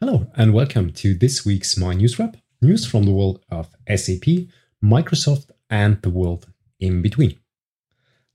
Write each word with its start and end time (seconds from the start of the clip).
Hello, 0.00 0.30
and 0.36 0.54
welcome 0.54 0.92
to 0.92 1.12
this 1.12 1.44
week's 1.44 1.76
My 1.76 1.92
News 1.92 2.20
Wrap 2.20 2.36
news 2.62 2.86
from 2.86 3.02
the 3.02 3.10
world 3.10 3.44
of 3.50 3.74
SAP, 3.88 4.46
Microsoft, 4.80 5.50
and 5.68 6.00
the 6.02 6.08
world 6.10 6.46
in 6.78 7.02
between. 7.02 7.36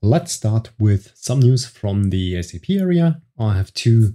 Let's 0.01 0.33
start 0.33 0.71
with 0.77 1.13
some 1.15 1.39
news 1.39 1.65
from 1.65 2.09
the 2.09 2.43
SAP 2.43 2.69
area. 2.71 3.21
I 3.39 3.55
have 3.55 3.73
two 3.73 4.13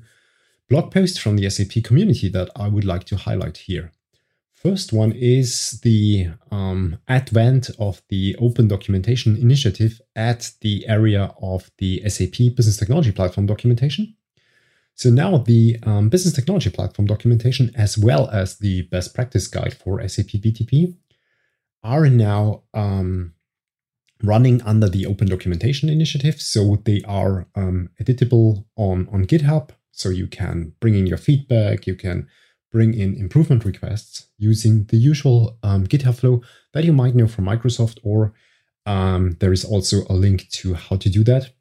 blog 0.68 0.92
posts 0.92 1.16
from 1.16 1.36
the 1.36 1.48
SAP 1.48 1.82
community 1.84 2.28
that 2.28 2.50
I 2.54 2.68
would 2.68 2.84
like 2.84 3.04
to 3.04 3.16
highlight 3.16 3.56
here. 3.56 3.92
First 4.52 4.92
one 4.92 5.12
is 5.12 5.80
the 5.82 6.28
um, 6.50 6.98
advent 7.08 7.70
of 7.78 8.02
the 8.10 8.36
Open 8.38 8.68
Documentation 8.68 9.38
Initiative 9.38 10.02
at 10.14 10.50
the 10.60 10.86
area 10.86 11.32
of 11.40 11.70
the 11.78 12.02
SAP 12.10 12.54
Business 12.54 12.76
Technology 12.76 13.10
Platform 13.10 13.46
documentation. 13.46 14.17
So 14.98 15.10
now 15.10 15.38
the 15.38 15.78
um, 15.84 16.08
business 16.08 16.34
technology 16.34 16.70
platform 16.70 17.06
documentation, 17.06 17.70
as 17.76 17.96
well 17.96 18.28
as 18.30 18.58
the 18.58 18.82
best 18.82 19.14
practice 19.14 19.46
guide 19.46 19.74
for 19.74 20.06
SAP 20.08 20.26
BTP, 20.42 20.96
are 21.84 22.08
now 22.08 22.64
um, 22.74 23.32
running 24.24 24.60
under 24.62 24.88
the 24.88 25.06
Open 25.06 25.28
Documentation 25.28 25.88
Initiative. 25.88 26.42
So 26.42 26.82
they 26.84 27.00
are 27.06 27.46
um, 27.54 27.90
editable 28.02 28.64
on, 28.74 29.08
on 29.12 29.24
GitHub. 29.24 29.70
So 29.92 30.08
you 30.08 30.26
can 30.26 30.72
bring 30.80 30.96
in 30.96 31.06
your 31.06 31.16
feedback, 31.16 31.86
you 31.86 31.94
can 31.94 32.26
bring 32.72 32.92
in 32.92 33.14
improvement 33.14 33.64
requests 33.64 34.26
using 34.36 34.82
the 34.86 34.96
usual 34.96 35.58
um, 35.62 35.86
GitHub 35.86 36.16
flow 36.16 36.42
that 36.72 36.82
you 36.82 36.92
might 36.92 37.14
know 37.14 37.28
from 37.28 37.44
Microsoft, 37.44 38.00
or 38.02 38.34
um, 38.84 39.36
there 39.38 39.52
is 39.52 39.64
also 39.64 39.98
a 40.10 40.14
link 40.14 40.48
to 40.54 40.74
how 40.74 40.96
to 40.96 41.08
do 41.08 41.22
that 41.22 41.52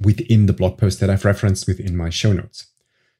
within 0.00 0.46
the 0.46 0.52
blog 0.52 0.78
post 0.78 1.00
that 1.00 1.10
I've 1.10 1.24
referenced 1.24 1.66
within 1.66 1.96
my 1.96 2.10
show 2.10 2.32
notes. 2.32 2.66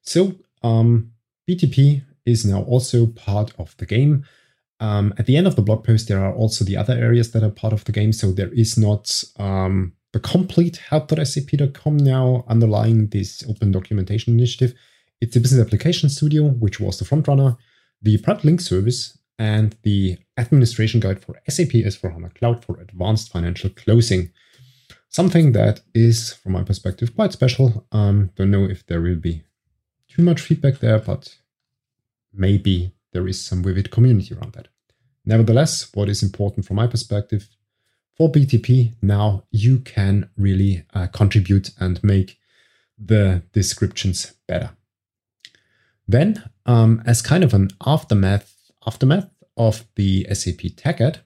So 0.03 0.35
um, 0.63 1.13
BTP 1.49 2.03
is 2.27 2.45
now 2.45 2.63
also 2.63 3.07
part 3.07 3.53
of 3.59 3.77
the 3.77 3.87
game. 3.87 4.25
Um, 4.81 5.13
at 5.19 5.27
the 5.27 5.37
end 5.37 5.47
of 5.47 5.57
the 5.57 5.63
blog 5.63 5.85
post, 5.85 6.09
there 6.09 6.25
are 6.25 6.35
also 6.35 6.65
the 6.65 6.77
other 6.77 6.95
areas 6.95 7.33
that 7.33 7.43
are 7.43 7.51
part 7.51 7.73
of 7.73 7.85
the 7.85 7.93
game. 7.93 8.13
So 8.13 8.33
there 8.33 8.53
is 8.53 8.79
not 8.79 9.23
um, 9.39 9.93
the 10.13 10.21
complete 10.21 10.79
help.sap.com 10.79 11.97
now 11.99 12.45
underlying 12.49 13.09
this 13.09 13.45
open 13.49 13.73
documentation 13.73 14.33
initiative. 14.33 14.75
It's 15.21 15.35
the 15.35 15.41
Business 15.41 15.65
Application 15.65 16.09
Studio, 16.09 16.45
which 16.45 16.81
was 16.81 16.99
the 16.99 17.05
frontrunner, 17.05 17.59
the 18.01 18.17
Private 18.19 18.45
Link 18.45 18.61
Service, 18.63 19.19
and 19.39 19.77
the 19.83 20.19
administration 20.39 21.01
guide 21.01 21.23
for 21.23 21.41
SAP 21.49 21.69
S4HANA 21.69 22.35
Cloud 22.35 22.65
for 22.65 22.81
advanced 22.81 23.31
financial 23.31 23.71
closing 23.71 24.31
something 25.11 25.53
that 25.53 25.81
is, 25.95 26.33
from 26.33 26.53
my 26.53 26.63
perspective, 26.63 27.15
quite 27.15 27.33
special. 27.33 27.87
Um, 27.93 28.31
don't 28.37 28.51
know 28.51 28.65
if 28.65 28.87
there 28.87 29.01
will 29.01 29.17
be 29.17 29.43
too 30.09 30.23
much 30.23 30.41
feedback 30.41 30.79
there, 30.79 30.99
but 30.99 31.37
maybe 32.33 32.93
there 33.13 33.29
is 33.29 33.45
some 33.45 33.63
vivid 33.63 33.91
community 33.91 34.35
around 34.35 34.55
that. 34.55 34.69
Nevertheless, 35.25 35.91
what 35.95 36.09
is 36.09 36.23
important 36.23 36.67
from 36.67 36.77
my 36.77 36.87
perspective 36.87 37.49
for 38.17 38.31
BTP 38.31 38.95
now, 39.01 39.45
you 39.51 39.79
can 39.79 40.29
really 40.37 40.85
uh, 40.93 41.07
contribute 41.07 41.71
and 41.79 42.03
make 42.05 42.39
the 42.99 43.43
descriptions 43.53 44.35
better. 44.47 44.71
Then, 46.07 46.51
um, 46.67 47.03
as 47.07 47.23
kind 47.23 47.43
of 47.45 47.55
an 47.55 47.71
aftermath 47.87 48.71
aftermath 48.87 49.31
of 49.57 49.85
the 49.95 50.27
SAP 50.33 50.77
TechEd, 50.77 51.21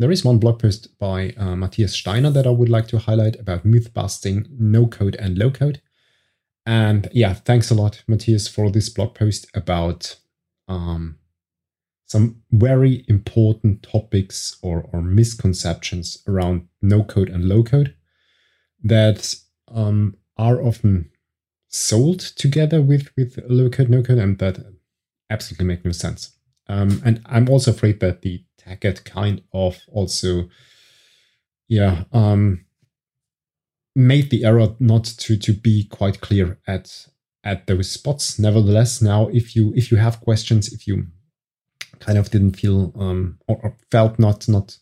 there 0.00 0.10
is 0.10 0.24
one 0.24 0.38
blog 0.38 0.58
post 0.58 0.98
by 0.98 1.34
uh, 1.36 1.54
Matthias 1.54 1.92
Steiner 1.92 2.30
that 2.30 2.46
I 2.46 2.50
would 2.50 2.70
like 2.70 2.88
to 2.88 2.98
highlight 2.98 3.38
about 3.38 3.66
myth 3.66 3.92
busting, 3.92 4.46
no 4.50 4.86
code 4.86 5.14
and 5.16 5.36
low 5.36 5.50
code. 5.50 5.82
And 6.64 7.06
yeah, 7.12 7.34
thanks 7.34 7.70
a 7.70 7.74
lot, 7.74 8.02
Matthias, 8.08 8.48
for 8.48 8.70
this 8.70 8.88
blog 8.88 9.14
post 9.14 9.46
about 9.52 10.16
um, 10.68 11.18
some 12.06 12.42
very 12.50 13.04
important 13.08 13.82
topics 13.82 14.56
or, 14.62 14.88
or 14.90 15.02
misconceptions 15.02 16.22
around 16.26 16.66
no 16.80 17.04
code 17.04 17.28
and 17.28 17.44
low 17.44 17.62
code 17.62 17.94
that 18.82 19.34
um, 19.68 20.16
are 20.38 20.62
often 20.62 21.10
sold 21.68 22.20
together 22.20 22.80
with, 22.80 23.10
with 23.18 23.38
low 23.50 23.68
code, 23.68 23.90
no 23.90 24.02
code, 24.02 24.18
and 24.18 24.38
that 24.38 24.60
absolutely 25.28 25.66
make 25.66 25.84
no 25.84 25.92
sense. 25.92 26.38
Um, 26.68 27.02
and 27.04 27.20
I'm 27.26 27.50
also 27.50 27.72
afraid 27.72 28.00
that 28.00 28.22
the 28.22 28.44
TechEd 28.64 29.04
kind 29.04 29.42
of 29.52 29.78
also, 29.88 30.48
yeah, 31.68 32.04
um, 32.12 32.64
made 33.94 34.30
the 34.30 34.44
error 34.44 34.74
not 34.78 35.04
to 35.04 35.36
to 35.36 35.52
be 35.52 35.84
quite 35.84 36.20
clear 36.20 36.58
at 36.66 37.06
at 37.42 37.66
those 37.66 37.90
spots. 37.90 38.38
Nevertheless, 38.38 39.02
now 39.02 39.28
if 39.28 39.56
you 39.56 39.72
if 39.74 39.90
you 39.90 39.98
have 39.98 40.20
questions, 40.20 40.72
if 40.72 40.86
you 40.86 41.06
kind 41.98 42.18
of 42.18 42.30
didn't 42.30 42.56
feel 42.56 42.92
um, 42.98 43.38
or, 43.46 43.60
or 43.62 43.76
felt 43.90 44.18
not 44.18 44.48
not 44.48 44.78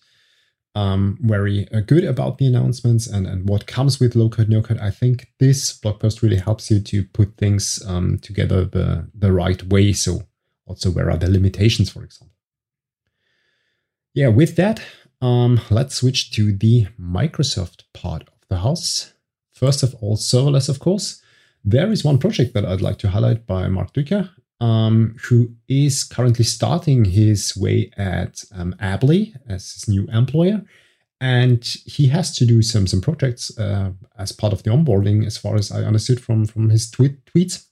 um, 0.74 1.18
very 1.20 1.66
uh, 1.72 1.80
good 1.80 2.04
about 2.04 2.38
the 2.38 2.46
announcements 2.46 3.06
and, 3.08 3.26
and 3.26 3.48
what 3.48 3.66
comes 3.66 3.98
with 3.98 4.14
low 4.14 4.28
code, 4.28 4.48
no 4.48 4.62
code. 4.62 4.78
I 4.78 4.90
think 4.90 5.28
this 5.40 5.72
blog 5.72 5.98
post 5.98 6.22
really 6.22 6.36
helps 6.36 6.70
you 6.70 6.80
to 6.80 7.04
put 7.04 7.36
things 7.36 7.82
um, 7.86 8.18
together 8.18 8.64
the, 8.64 9.08
the 9.12 9.32
right 9.32 9.60
way. 9.64 9.92
So, 9.92 10.22
also, 10.66 10.90
where 10.90 11.10
are 11.10 11.16
the 11.16 11.30
limitations, 11.30 11.90
for 11.90 12.04
example? 12.04 12.37
Yeah, 14.18 14.26
with 14.26 14.56
that, 14.56 14.82
um, 15.22 15.60
let's 15.70 15.94
switch 15.94 16.32
to 16.32 16.52
the 16.52 16.88
Microsoft 17.00 17.84
part 17.94 18.22
of 18.22 18.48
the 18.48 18.58
house. 18.58 19.12
First 19.52 19.84
of 19.84 19.94
all, 20.00 20.16
serverless, 20.16 20.68
of 20.68 20.80
course. 20.80 21.22
There 21.62 21.92
is 21.92 22.02
one 22.02 22.18
project 22.18 22.52
that 22.54 22.64
I'd 22.64 22.80
like 22.80 22.98
to 22.98 23.10
highlight 23.10 23.46
by 23.46 23.68
Marc 23.68 23.92
Duiker, 23.92 24.28
um, 24.60 25.14
who 25.22 25.54
is 25.68 26.02
currently 26.02 26.44
starting 26.44 27.04
his 27.04 27.56
way 27.56 27.92
at 27.96 28.42
um, 28.52 28.74
Ably 28.80 29.36
as 29.48 29.70
his 29.74 29.88
new 29.88 30.08
employer. 30.08 30.64
And 31.20 31.64
he 31.86 32.08
has 32.08 32.34
to 32.38 32.44
do 32.44 32.60
some 32.60 32.88
some 32.88 33.00
projects 33.00 33.56
uh, 33.56 33.92
as 34.18 34.32
part 34.32 34.52
of 34.52 34.64
the 34.64 34.70
onboarding, 34.70 35.26
as 35.26 35.38
far 35.38 35.54
as 35.54 35.70
I 35.70 35.84
understood 35.84 36.20
from, 36.20 36.44
from 36.44 36.70
his 36.70 36.90
tweet, 36.90 37.24
tweets. 37.26 37.66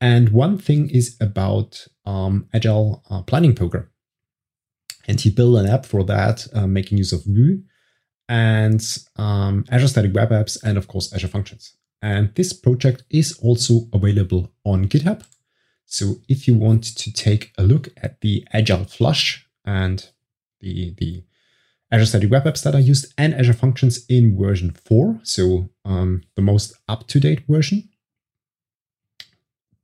And 0.00 0.30
one 0.30 0.56
thing 0.56 0.88
is 0.88 1.18
about 1.20 1.86
um, 2.06 2.48
Agile 2.54 3.02
uh, 3.10 3.20
Planning 3.20 3.54
Poker. 3.54 3.90
And 5.06 5.20
he 5.20 5.30
built 5.30 5.58
an 5.58 5.66
app 5.66 5.86
for 5.86 6.04
that, 6.04 6.46
uh, 6.52 6.66
making 6.66 6.98
use 6.98 7.12
of 7.12 7.24
Vue 7.24 7.62
and 8.28 8.82
um, 9.16 9.64
Azure 9.70 9.88
Static 9.88 10.14
Web 10.14 10.30
Apps, 10.30 10.58
and 10.62 10.76
of 10.76 10.88
course, 10.88 11.12
Azure 11.12 11.28
Functions. 11.28 11.76
And 12.02 12.34
this 12.34 12.52
project 12.52 13.04
is 13.10 13.38
also 13.40 13.88
available 13.92 14.52
on 14.64 14.88
GitHub. 14.88 15.24
So 15.84 16.16
if 16.28 16.48
you 16.48 16.54
want 16.54 16.84
to 16.96 17.12
take 17.12 17.52
a 17.56 17.62
look 17.62 17.88
at 18.02 18.20
the 18.20 18.46
Agile 18.52 18.84
Flush 18.84 19.48
and 19.64 20.08
the, 20.60 20.94
the 20.98 21.22
Azure 21.92 22.06
Static 22.06 22.30
Web 22.30 22.44
Apps 22.44 22.62
that 22.64 22.74
are 22.74 22.80
used 22.80 23.12
and 23.16 23.32
Azure 23.34 23.52
Functions 23.52 24.04
in 24.08 24.36
version 24.36 24.72
4, 24.72 25.20
so 25.22 25.70
um, 25.84 26.22
the 26.34 26.42
most 26.42 26.74
up-to-date 26.88 27.44
version, 27.48 27.88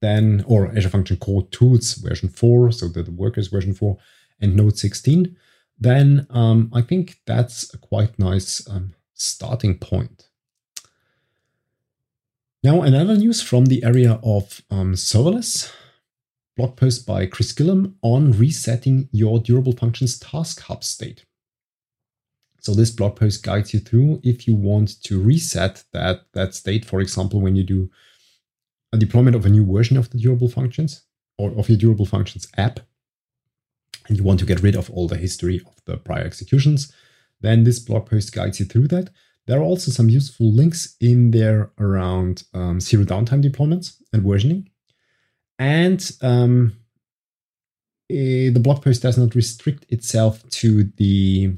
then, 0.00 0.44
or 0.48 0.76
Azure 0.76 0.88
Function 0.88 1.16
Core 1.16 1.46
Tools 1.52 1.94
version 1.94 2.28
4, 2.28 2.72
so 2.72 2.88
the, 2.88 3.04
the 3.04 3.12
workers 3.12 3.46
version 3.46 3.72
4, 3.72 3.96
and 4.42 4.56
Node 4.56 4.76
16, 4.76 5.36
then 5.78 6.26
um, 6.30 6.70
I 6.74 6.82
think 6.82 7.20
that's 7.26 7.72
a 7.72 7.78
quite 7.78 8.18
nice 8.18 8.68
um, 8.68 8.94
starting 9.14 9.78
point. 9.78 10.28
Now, 12.62 12.82
another 12.82 13.16
news 13.16 13.42
from 13.42 13.66
the 13.66 13.82
area 13.82 14.20
of 14.22 14.62
um, 14.70 14.94
serverless 14.94 15.72
blog 16.56 16.76
post 16.76 17.06
by 17.06 17.26
Chris 17.26 17.52
Gillum 17.52 17.96
on 18.02 18.32
resetting 18.32 19.08
your 19.10 19.38
durable 19.38 19.72
functions 19.72 20.18
task 20.18 20.60
hub 20.60 20.84
state. 20.84 21.24
So 22.60 22.74
this 22.74 22.90
blog 22.90 23.16
post 23.16 23.42
guides 23.42 23.74
you 23.74 23.80
through 23.80 24.20
if 24.22 24.46
you 24.46 24.54
want 24.54 25.02
to 25.04 25.20
reset 25.20 25.82
that, 25.92 26.26
that 26.34 26.54
state, 26.54 26.84
for 26.84 27.00
example, 27.00 27.40
when 27.40 27.56
you 27.56 27.64
do 27.64 27.90
a 28.92 28.98
deployment 28.98 29.34
of 29.34 29.46
a 29.46 29.48
new 29.48 29.66
version 29.66 29.96
of 29.96 30.10
the 30.10 30.18
durable 30.18 30.48
functions 30.48 31.02
or 31.38 31.50
of 31.58 31.68
your 31.68 31.78
durable 31.78 32.06
functions 32.06 32.46
app, 32.56 32.78
and 34.08 34.16
you 34.16 34.24
want 34.24 34.40
to 34.40 34.46
get 34.46 34.62
rid 34.62 34.76
of 34.76 34.90
all 34.90 35.08
the 35.08 35.16
history 35.16 35.60
of 35.66 35.74
the 35.84 35.96
prior 35.96 36.24
executions, 36.24 36.92
then 37.40 37.64
this 37.64 37.78
blog 37.78 38.06
post 38.06 38.32
guides 38.32 38.60
you 38.60 38.66
through 38.66 38.88
that. 38.88 39.10
There 39.46 39.58
are 39.58 39.64
also 39.64 39.90
some 39.90 40.08
useful 40.08 40.52
links 40.52 40.96
in 41.00 41.32
there 41.32 41.70
around 41.78 42.44
um, 42.54 42.80
zero 42.80 43.04
downtime 43.04 43.42
deployments 43.42 44.00
and 44.12 44.22
versioning. 44.22 44.68
And 45.58 46.10
um, 46.22 46.76
eh, 48.08 48.50
the 48.50 48.60
blog 48.60 48.82
post 48.82 49.02
does 49.02 49.18
not 49.18 49.34
restrict 49.34 49.86
itself 49.88 50.48
to 50.50 50.84
the 50.96 51.54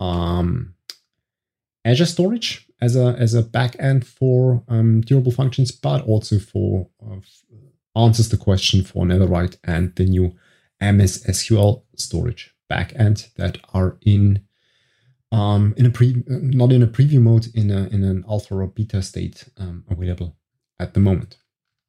um, 0.00 0.74
Azure 1.84 2.06
storage 2.06 2.66
as 2.80 2.96
a 2.96 3.14
as 3.18 3.34
a 3.34 3.42
backend 3.42 4.04
for 4.04 4.62
um, 4.68 5.02
durable 5.02 5.32
functions, 5.32 5.70
but 5.70 6.04
also 6.04 6.38
for 6.38 6.88
uh, 7.04 7.16
answers 8.00 8.28
the 8.28 8.36
question 8.36 8.82
for 8.82 9.04
Netherite 9.04 9.56
and 9.64 9.94
the 9.96 10.04
new 10.04 10.34
MS 10.82 11.24
SQL 11.24 11.82
storage 11.96 12.54
backend 12.70 13.32
that 13.34 13.58
are 13.72 13.98
in 14.02 14.42
um, 15.30 15.74
in 15.76 15.86
a 15.86 15.90
pre 15.90 16.22
not 16.26 16.72
in 16.72 16.82
a 16.82 16.86
preview 16.86 17.20
mode 17.20 17.46
in 17.54 17.70
a 17.70 17.86
in 17.88 18.04
an 18.04 18.24
alpha 18.28 18.54
or 18.54 18.66
beta 18.66 19.00
state 19.02 19.48
um, 19.58 19.84
available 19.88 20.36
at 20.78 20.94
the 20.94 21.00
moment. 21.00 21.38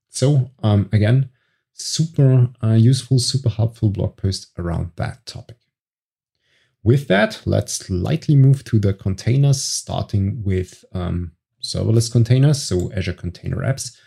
So 0.09 0.51
um, 0.61 0.89
again, 0.93 1.29
super 1.73 2.49
uh, 2.63 2.73
useful, 2.73 3.19
super 3.19 3.49
helpful 3.49 3.89
blog 3.89 4.15
post 4.15 4.51
around 4.57 4.91
that 4.95 5.25
topic. 5.25 5.57
With 6.83 7.07
that, 7.07 7.41
let's 7.45 7.73
slightly 7.73 8.35
move 8.35 8.63
to 8.65 8.79
the 8.79 8.93
containers, 8.93 9.63
starting 9.63 10.43
with 10.43 10.83
um, 10.93 11.31
serverless 11.61 12.11
containers, 12.11 12.61
so 12.61 12.91
Azure 12.93 13.13
Container 13.13 13.57
Apps. 13.57 13.97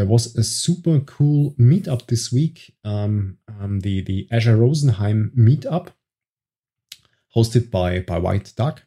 There 0.00 0.08
was 0.08 0.34
a 0.34 0.42
super 0.42 0.98
cool 1.00 1.54
meetup 1.58 2.06
this 2.06 2.32
week, 2.32 2.72
um, 2.86 3.36
um, 3.60 3.80
the, 3.80 4.00
the 4.00 4.26
Azure 4.30 4.56
Rosenheim 4.56 5.30
meetup, 5.36 5.88
hosted 7.36 7.70
by, 7.70 8.00
by 8.00 8.16
White 8.16 8.54
Duck. 8.56 8.84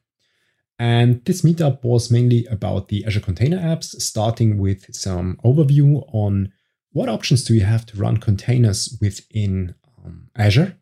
And 0.80 1.24
this 1.26 1.44
meetup 1.44 1.84
was 1.84 2.10
mainly 2.10 2.48
about 2.48 2.88
the 2.88 3.06
Azure 3.06 3.20
Container 3.20 3.60
Apps, 3.60 4.02
starting 4.02 4.58
with 4.58 4.92
some 4.96 5.38
overview 5.46 6.04
on 6.12 6.52
what 6.94 7.10
options 7.10 7.44
do 7.44 7.54
you 7.54 7.62
have 7.62 7.86
to 7.86 7.98
run 7.98 8.18
containers 8.18 8.98
within 9.00 9.76
um, 10.04 10.32
Azure 10.36 10.80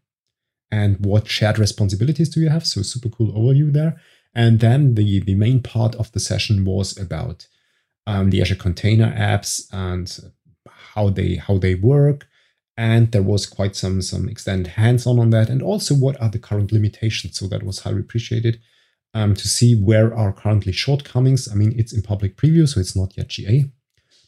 and 0.72 1.06
what 1.06 1.28
shared 1.28 1.60
responsibilities 1.60 2.30
do 2.30 2.40
you 2.40 2.48
have. 2.48 2.66
So 2.66 2.84
super 2.84 3.10
cool 3.10 3.34
overview 3.34 3.74
there. 3.74 4.00
And 4.34 4.62
then 4.62 4.96
the, 4.96 5.20
the 5.20 5.36
main 5.36 5.62
part 5.62 5.94
of 5.96 6.10
the 6.14 6.22
session 6.22 6.64
was 6.64 6.98
about 6.98 7.48
um, 8.08 8.30
the 8.30 8.42
Azure 8.42 8.56
Container 8.56 9.14
Apps 9.16 9.68
and 9.72 10.20
how 10.68 11.10
they 11.10 11.36
how 11.36 11.58
they 11.58 11.76
work. 11.76 12.28
And 12.78 13.12
there 13.12 13.22
was 13.22 13.46
quite 13.46 13.76
some 13.76 14.02
some 14.02 14.30
extended 14.30 14.68
hands-on 14.68 15.20
on 15.20 15.30
that, 15.32 15.50
and 15.50 15.62
also 15.62 15.94
what 15.94 16.20
are 16.22 16.30
the 16.30 16.40
current 16.40 16.72
limitations. 16.72 17.38
So 17.38 17.48
that 17.48 17.64
was 17.64 17.80
highly 17.80 18.00
appreciated 18.00 18.60
um, 19.14 19.36
to 19.36 19.48
see 19.48 19.76
where 19.76 20.16
are 20.16 20.34
currently 20.34 20.72
shortcomings. 20.72 21.50
I 21.52 21.56
mean, 21.56 21.74
it's 21.78 21.94
in 21.94 22.02
public 22.02 22.38
preview, 22.38 22.68
so 22.68 22.80
it's 22.80 22.96
not 22.96 23.16
yet 23.18 23.28
GA, 23.28 23.66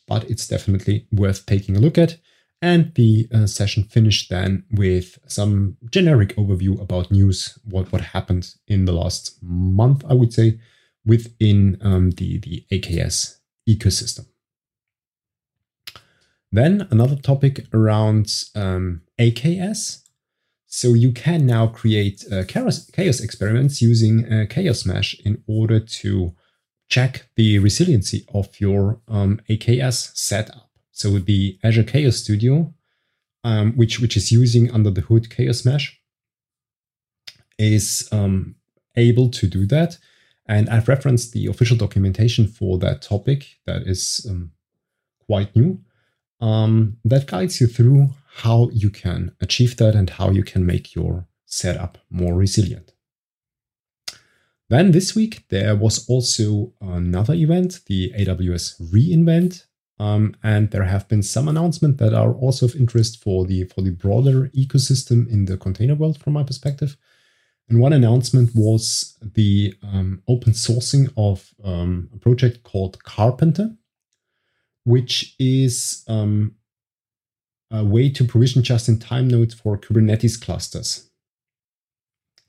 but 0.08 0.30
it's 0.30 0.48
definitely 0.48 1.08
worth 1.12 1.46
taking 1.46 1.78
a 1.78 1.80
look 1.80 1.98
at. 1.98 2.18
And 2.62 2.94
the 2.96 3.28
uh, 3.34 3.46
session 3.46 3.84
finished 3.84 4.30
then 4.30 4.64
with 4.72 5.20
some 5.28 5.76
generic 5.92 6.34
overview 6.38 6.82
about 6.82 7.12
news, 7.12 7.60
what, 7.66 7.92
what 7.92 8.02
happened 8.02 8.54
in 8.68 8.86
the 8.86 8.94
last 8.94 9.38
month, 9.42 10.06
I 10.10 10.14
would 10.14 10.32
say, 10.32 10.60
within 11.06 11.78
um, 11.82 12.12
the, 12.12 12.38
the 12.38 12.66
AKS 12.72 13.40
ecosystem. 13.68 14.26
Then 16.52 16.88
another 16.92 17.16
topic 17.16 17.66
around 17.74 18.32
um, 18.56 19.02
AKS. 19.20 20.04
So 20.68 20.94
you 20.94 21.12
can 21.12 21.46
now 21.46 21.68
create 21.68 22.26
uh, 22.32 22.44
chaos, 22.48 22.90
chaos 22.92 23.20
experiments 23.20 23.82
using 23.82 24.32
uh, 24.32 24.46
Chaos 24.50 24.86
Mesh 24.86 25.16
in 25.26 25.44
order 25.48 25.80
to 25.80 26.34
check 26.90 27.28
the 27.36 27.60
resiliency 27.60 28.26
of 28.34 28.60
your 28.60 29.00
um, 29.08 29.40
AKS 29.50 30.16
setup. 30.16 30.70
So 30.92 31.18
the 31.18 31.58
Azure 31.64 31.84
Chaos 31.84 32.18
Studio, 32.18 32.74
um, 33.44 33.74
which, 33.74 34.00
which 34.00 34.16
is 34.16 34.32
using 34.32 34.72
under 34.72 34.92
the 34.92 35.02
hood 35.02 35.30
Chaos 35.30 35.66
Mesh, 35.66 36.00
is 37.58 38.08
um, 38.12 38.56
able 38.96 39.30
to 39.30 39.48
do 39.48 39.66
that. 39.68 39.98
And 40.46 40.70
I've 40.70 40.88
referenced 40.88 41.32
the 41.32 41.48
official 41.48 41.78
documentation 41.78 42.48
for 42.48 42.78
that 42.80 43.02
topic 43.02 43.60
that 43.66 43.84
is 43.84 44.26
um, 44.30 44.52
quite 45.26 45.56
new. 45.56 45.80
Um, 46.42 46.98
that 47.06 47.28
guides 47.28 47.62
you 47.62 47.68
through 47.68 48.10
how 48.36 48.70
you 48.74 48.90
can 48.90 49.34
achieve 49.40 49.78
that 49.78 49.96
and 49.96 50.10
how 50.10 50.32
you 50.32 50.44
can 50.44 50.66
make 50.66 50.96
your 50.96 51.28
setup 51.46 51.98
more 52.10 52.34
resilient. 52.34 52.94
Then 54.70 54.92
this 54.92 55.16
week, 55.16 55.46
there 55.50 55.76
was 55.76 56.08
also 56.10 56.74
another 56.82 57.34
event, 57.36 57.82
the 57.86 58.12
AWS 58.18 58.82
reInvent. 58.92 59.66
Um, 60.00 60.36
and 60.42 60.72
there 60.72 60.86
have 60.86 61.08
been 61.08 61.22
some 61.22 61.48
announcements 61.48 62.00
that 62.00 62.14
are 62.14 62.34
also 62.34 62.66
of 62.66 62.76
interest 62.76 63.22
for 63.24 63.46
the 63.46 63.66
for 63.66 63.82
the 63.82 63.92
broader 63.92 64.50
ecosystem 64.50 65.30
in 65.30 65.46
the 65.46 65.58
container 65.58 65.96
world 65.96 66.18
from 66.20 66.34
my 66.34 66.44
perspective. 66.44 66.98
And 67.70 67.80
one 67.80 67.94
announcement 67.94 68.52
was 68.54 69.18
the 69.22 69.74
um, 69.82 70.22
open 70.28 70.54
sourcing 70.54 71.12
of 71.16 71.54
um, 71.64 72.10
a 72.14 72.18
project 72.18 72.64
called 72.64 73.02
Karpenter, 73.04 73.78
which 74.84 75.36
is 75.40 76.04
um, 76.08 76.56
a 77.72 77.84
way 77.84 78.10
to 78.10 78.26
provision 78.26 78.64
just-in-time 78.64 79.28
nodes 79.28 79.54
for 79.54 79.78
Kubernetes 79.78 80.40
clusters. 80.40 81.10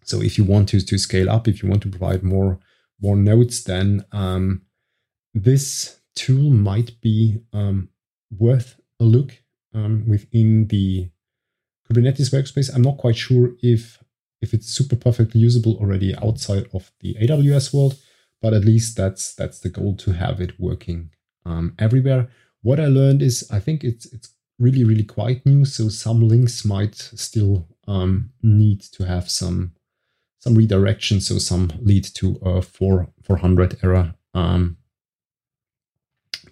So 0.02 0.20
if 0.20 0.36
you 0.36 0.44
want 0.44 0.68
to, 0.70 0.80
to 0.84 0.98
scale 0.98 1.30
up, 1.30 1.48
if 1.48 1.62
you 1.62 1.68
want 1.68 1.82
to 1.82 1.88
provide 1.88 2.22
more, 2.22 2.58
more 3.00 3.16
nodes, 3.16 3.64
then 3.64 4.04
um, 4.12 4.62
this 5.32 6.00
tool 6.14 6.50
might 6.50 7.00
be 7.00 7.38
um, 7.52 7.88
worth 8.36 8.80
a 9.00 9.04
look 9.04 9.32
um, 9.72 10.04
within 10.06 10.66
the 10.68 11.08
Kubernetes 11.88 12.32
workspace. 12.32 12.74
I'm 12.74 12.82
not 12.82 12.98
quite 12.98 13.16
sure 13.16 13.52
if 13.62 13.98
if 14.40 14.52
it's 14.54 14.66
super 14.66 14.96
perfectly 14.96 15.40
usable 15.40 15.76
already 15.78 16.14
outside 16.16 16.66
of 16.72 16.92
the 17.00 17.14
AWS 17.20 17.72
world, 17.72 17.96
but 18.42 18.54
at 18.54 18.64
least 18.64 18.96
that's 18.96 19.34
that's 19.34 19.60
the 19.60 19.70
goal 19.70 19.96
to 19.96 20.12
have 20.12 20.40
it 20.40 20.58
working 20.60 21.10
um, 21.46 21.74
everywhere. 21.78 22.28
What 22.62 22.80
I 22.80 22.86
learned 22.86 23.22
is 23.22 23.48
I 23.50 23.60
think 23.60 23.84
it's 23.84 24.06
it's 24.12 24.30
really 24.58 24.84
really 24.84 25.04
quite 25.04 25.44
new, 25.46 25.64
so 25.64 25.88
some 25.88 26.28
links 26.28 26.64
might 26.64 26.94
still 26.96 27.68
um, 27.86 28.30
need 28.42 28.80
to 28.82 29.04
have 29.04 29.30
some 29.30 29.72
some 30.40 30.54
redirection, 30.54 31.20
so 31.20 31.38
some 31.38 31.72
lead 31.80 32.04
to 32.04 32.38
a 32.42 32.60
4 32.60 33.08
400 33.22 33.78
error. 33.82 34.14
Um, 34.34 34.76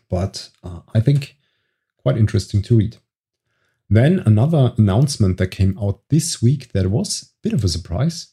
but 0.09 0.51
uh, 0.65 0.81
I 0.95 1.01
think 1.01 1.37
quite 1.99 2.17
interesting 2.17 2.63
to 2.63 2.77
read. 2.77 2.97
Then 3.93 4.23
another 4.25 4.73
announcement 4.79 5.37
that 5.37 5.49
came 5.49 5.79
out 5.79 6.01
this 6.09 6.41
week 6.41 6.73
that 6.73 6.87
was 6.87 7.23
a 7.25 7.27
bit 7.43 7.53
of 7.53 7.63
a 7.63 7.69
surprise 7.69 8.29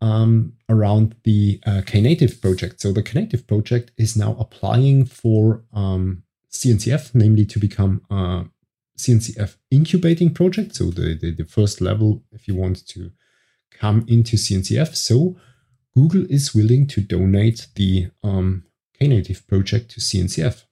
um, 0.00 0.54
around 0.68 1.14
the 1.22 1.60
uh, 1.64 1.82
Knative 1.86 2.40
project. 2.42 2.80
So 2.80 2.90
the 2.90 3.04
Knative 3.04 3.46
project 3.46 3.92
is 3.96 4.16
now 4.16 4.36
applying 4.40 5.04
for 5.04 5.62
um, 5.72 6.24
CNCF, 6.50 7.14
namely 7.14 7.46
to 7.46 7.60
become 7.60 8.02
a 8.10 8.46
CNCF 8.98 9.56
incubating 9.70 10.34
project. 10.34 10.74
So 10.74 10.86
the, 10.86 11.14
the, 11.14 11.30
the 11.30 11.44
first 11.44 11.80
level, 11.80 12.24
if 12.32 12.48
you 12.48 12.56
want 12.56 12.84
to 12.88 13.12
come 13.70 14.04
into 14.08 14.36
CNCF. 14.36 14.96
So 14.96 15.36
Google 15.94 16.26
is 16.28 16.56
willing 16.56 16.88
to 16.88 17.00
donate 17.00 17.68
the 17.76 18.08
um, 18.24 18.64
Knative 19.00 19.46
project 19.46 19.92
to 19.92 20.00
CNCF. 20.00 20.64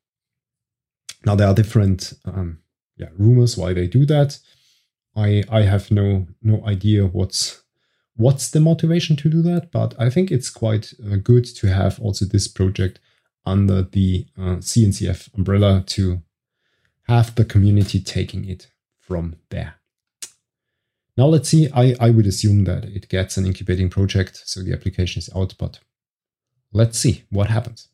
Now 1.24 1.36
there 1.36 1.46
are 1.46 1.54
different 1.54 2.12
um, 2.24 2.58
yeah 2.96 3.08
rumors 3.18 3.56
why 3.56 3.72
they 3.72 3.86
do 3.86 4.04
that. 4.06 4.38
I 5.14 5.42
I 5.48 5.62
have 5.62 5.90
no 5.90 6.26
no 6.42 6.64
idea 6.66 7.06
what's 7.06 7.62
what's 8.16 8.50
the 8.50 8.60
motivation 8.60 9.16
to 9.16 9.28
do 9.28 9.42
that, 9.42 9.70
but 9.70 9.94
I 9.98 10.10
think 10.10 10.30
it's 10.30 10.50
quite 10.50 10.92
uh, 11.04 11.16
good 11.16 11.44
to 11.56 11.68
have 11.68 12.00
also 12.00 12.24
this 12.24 12.48
project 12.48 12.98
under 13.44 13.82
the 13.82 14.26
uh, 14.36 14.56
CNCF 14.56 15.34
umbrella 15.34 15.84
to 15.86 16.22
have 17.06 17.34
the 17.34 17.44
community 17.44 18.00
taking 18.00 18.44
it 18.48 18.68
from 18.98 19.36
there. 19.50 19.74
Now 21.16 21.26
let's 21.26 21.48
see, 21.48 21.70
I, 21.72 21.94
I 22.00 22.10
would 22.10 22.26
assume 22.26 22.64
that 22.64 22.84
it 22.84 23.08
gets 23.08 23.36
an 23.36 23.46
incubating 23.46 23.88
project, 23.88 24.42
so 24.44 24.62
the 24.62 24.72
application 24.72 25.20
is 25.20 25.30
out, 25.34 25.54
but 25.58 25.80
let's 26.72 26.98
see 26.98 27.22
what 27.30 27.48
happens. 27.48 27.88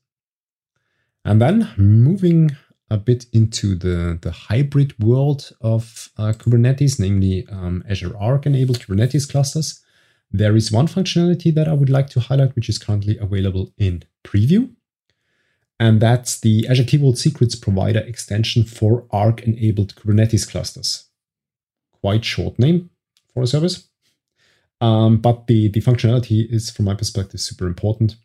And 1.24 1.40
then 1.40 1.70
moving 1.76 2.56
a 2.92 2.98
bit 2.98 3.24
into 3.32 3.74
the, 3.74 4.18
the 4.20 4.30
hybrid 4.30 4.92
world 4.98 5.50
of 5.62 6.10
uh, 6.18 6.32
Kubernetes, 6.36 7.00
namely 7.00 7.46
um, 7.50 7.82
Azure 7.88 8.16
Arc 8.18 8.44
enabled 8.44 8.80
Kubernetes 8.80 9.28
clusters. 9.30 9.80
There 10.30 10.54
is 10.56 10.70
one 10.70 10.86
functionality 10.86 11.54
that 11.54 11.68
I 11.68 11.72
would 11.72 11.88
like 11.88 12.08
to 12.10 12.20
highlight, 12.20 12.54
which 12.54 12.68
is 12.68 12.78
currently 12.78 13.16
available 13.16 13.72
in 13.78 14.04
preview. 14.24 14.70
And 15.80 16.00
that's 16.00 16.38
the 16.40 16.66
Azure 16.68 16.84
Key 16.84 16.98
Vault 16.98 17.16
Secrets 17.16 17.54
Provider 17.54 18.00
extension 18.00 18.62
for 18.62 19.06
Arc 19.10 19.40
enabled 19.42 19.94
Kubernetes 19.94 20.48
clusters. 20.48 21.06
Quite 22.02 22.24
short 22.26 22.58
name 22.58 22.90
for 23.32 23.42
a 23.42 23.46
service. 23.46 23.88
Um, 24.82 25.16
but 25.16 25.46
the, 25.46 25.68
the 25.68 25.80
functionality 25.80 26.52
is, 26.52 26.68
from 26.70 26.84
my 26.84 26.94
perspective, 26.94 27.40
super 27.40 27.66
important 27.66 28.16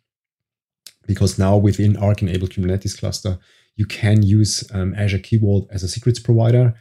because 1.06 1.38
now 1.38 1.56
within 1.56 1.96
Arc 1.96 2.20
enabled 2.20 2.50
Kubernetes 2.50 2.98
cluster, 2.98 3.38
you 3.78 3.86
can 3.86 4.22
use 4.22 4.68
um, 4.74 4.92
Azure 4.94 5.20
Key 5.20 5.38
Vault 5.38 5.68
as 5.70 5.82
a 5.82 5.88
secrets 5.88 6.18
provider 6.18 6.74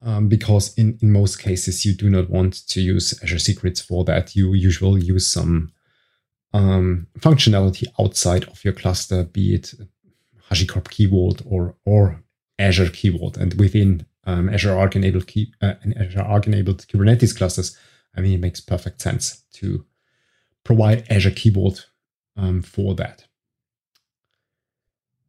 um, 0.00 0.28
because 0.28 0.72
in, 0.78 0.96
in 1.02 1.10
most 1.10 1.40
cases 1.40 1.84
you 1.84 1.92
do 1.92 2.08
not 2.08 2.30
want 2.30 2.66
to 2.68 2.80
use 2.80 3.20
Azure 3.22 3.40
Secrets 3.40 3.80
for 3.80 4.04
that. 4.04 4.34
You 4.36 4.54
usually 4.54 5.02
use 5.02 5.30
some 5.30 5.72
um, 6.54 7.08
functionality 7.18 7.86
outside 7.98 8.44
of 8.44 8.64
your 8.64 8.72
cluster, 8.72 9.24
be 9.24 9.54
it 9.54 9.74
HashiCorp 10.50 10.88
Key 10.88 11.06
Vault 11.06 11.42
or 11.44 11.76
or 11.84 12.22
Azure 12.58 12.90
Key 12.90 13.10
Vault, 13.10 13.36
and 13.36 13.54
within 13.54 14.06
um, 14.24 14.48
Azure 14.48 14.78
Arc 14.78 14.94
enabled 14.94 15.26
key, 15.26 15.52
uh, 15.60 15.74
Azure 15.96 16.22
Arc 16.22 16.46
enabled 16.46 16.86
Kubernetes 16.86 17.36
clusters. 17.36 17.76
I 18.16 18.20
mean, 18.20 18.34
it 18.34 18.40
makes 18.40 18.60
perfect 18.60 19.00
sense 19.00 19.42
to 19.54 19.84
provide 20.64 21.06
Azure 21.10 21.30
Key 21.30 21.50
Vault 21.50 21.88
um, 22.36 22.62
for 22.62 22.94
that. 22.94 23.24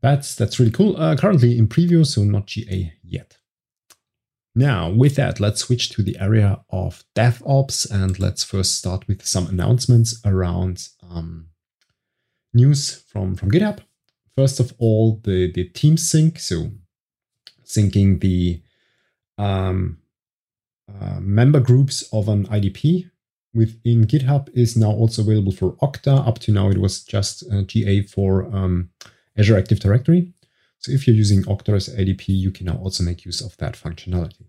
That's 0.02 0.36
that's 0.36 0.60
really 0.60 0.72
cool. 0.72 0.98
Uh, 0.98 1.16
currently 1.16 1.58
in 1.58 1.68
preview, 1.68 2.06
so 2.06 2.24
not 2.24 2.48
GA 2.48 2.94
yet. 3.04 3.38
Now, 4.54 4.90
with 4.90 5.16
that, 5.16 5.40
let's 5.40 5.62
switch 5.62 5.90
to 5.92 6.04
the 6.04 6.18
area 6.20 6.60
of 6.70 7.06
DevOps 7.16 7.90
and 7.90 8.20
let's 8.20 8.44
first 8.44 8.76
start 8.76 9.08
with 9.08 9.26
some 9.26 9.48
announcements 9.48 10.20
around 10.26 10.90
um, 11.10 11.48
news 12.54 13.02
from, 13.08 13.36
from 13.36 13.50
GitHub. 13.50 13.80
First 14.36 14.60
of 14.60 14.74
all, 14.78 15.22
the, 15.24 15.52
the 15.52 15.66
team 15.70 15.96
sync, 15.96 16.40
so 16.40 16.72
syncing 17.64 18.20
the 18.20 18.62
um, 19.38 20.00
uh, 21.00 21.22
member 21.22 21.62
groups 21.62 22.04
of 22.12 22.28
an 22.28 22.46
IDP 22.48 23.10
within 23.54 24.06
GitHub 24.06 24.50
is 24.54 24.76
now 24.76 24.92
also 24.92 25.22
available 25.22 25.54
for 25.54 25.78
Okta. 25.78 26.28
Up 26.28 26.40
to 26.40 26.52
now, 26.52 26.70
it 26.70 26.78
was 26.78 27.04
just 27.04 27.44
uh, 27.52 27.62
GA 27.62 28.02
for 28.02 28.44
um, 28.54 28.90
Azure 29.38 29.58
Active 29.58 29.80
Directory. 29.80 30.34
So 30.80 30.92
if 30.92 31.06
you're 31.06 31.16
using 31.16 31.44
Okta 31.44 31.76
as 31.76 31.90
IDP, 31.90 32.30
you 32.30 32.52
can 32.52 32.66
now 32.66 32.78
also 32.78 33.04
make 33.04 33.26
use 33.26 33.42
of 33.42 33.56
that 33.58 33.76
functionality. 33.76 34.48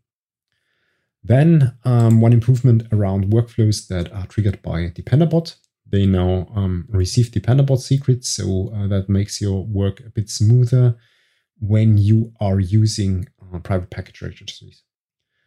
Then 1.22 1.76
um, 1.84 2.20
one 2.20 2.32
improvement 2.32 2.84
around 2.90 3.26
workflows 3.30 3.86
that 3.88 4.12
are 4.12 4.26
triggered 4.26 4.60
by 4.62 4.88
Dependabot. 4.88 5.54
They 5.86 6.06
now 6.06 6.48
um, 6.54 6.86
receive 6.88 7.26
Dependabot 7.26 7.78
secrets, 7.78 8.28
so 8.28 8.72
uh, 8.74 8.88
that 8.88 9.08
makes 9.08 9.40
your 9.40 9.64
work 9.64 10.00
a 10.00 10.10
bit 10.10 10.30
smoother 10.30 10.96
when 11.60 11.98
you 11.98 12.32
are 12.40 12.58
using 12.58 13.28
uh, 13.54 13.58
private 13.58 13.90
package 13.90 14.22
registries. 14.22 14.82